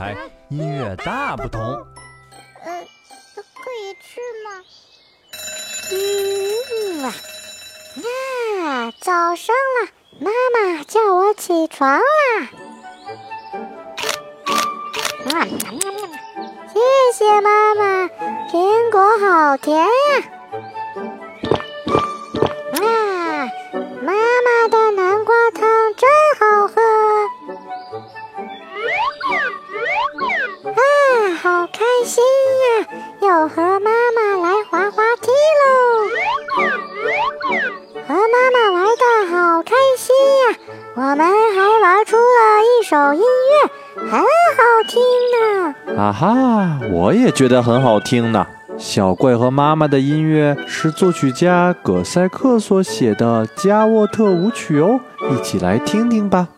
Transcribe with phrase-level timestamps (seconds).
[0.00, 0.16] 台
[0.48, 1.60] 音乐大不同。
[1.62, 2.86] 呃，
[3.34, 4.50] 可以吃吗？
[5.92, 7.04] 嗯
[8.64, 12.02] 啊，早上了，妈妈叫我起床啦。
[15.34, 15.44] 啊，
[16.72, 16.80] 谢
[17.12, 18.08] 谢妈妈，
[18.50, 19.90] 苹果好甜呀。
[20.16, 20.39] 啊，
[31.42, 32.22] 好开心
[32.60, 32.86] 呀！
[33.22, 35.72] 又和妈妈来滑滑梯喽，
[38.06, 40.58] 和妈妈玩的好开心呀！
[40.96, 43.70] 我们还玩出了一首音乐，
[44.10, 44.26] 很好
[44.86, 45.00] 听
[45.32, 45.98] 呢。
[45.98, 48.46] 啊哈，我也觉得很好听呢。
[48.76, 55.00] 小怪和妈妈的音乐是作曲家葛塞克所写的《加沃特舞曲》哦，
[55.30, 56.48] 一起来听听吧。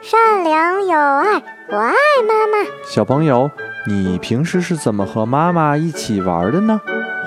[0.00, 1.94] 善良、有爱，我爱
[2.26, 2.64] 妈妈。
[2.84, 3.50] 小朋友，
[3.86, 6.80] 你平时是怎么和妈妈一起玩的呢？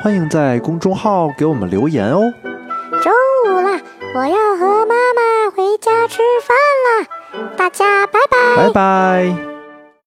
[0.03, 2.33] 欢迎在公众号给我们留言哦。
[3.01, 3.13] 中
[3.45, 3.79] 午了，
[4.15, 6.57] 我要和妈妈回家吃饭
[7.43, 8.55] 了，大家拜拜。
[8.55, 9.50] 拜拜。